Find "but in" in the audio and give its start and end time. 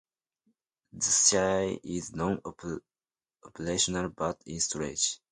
4.09-4.59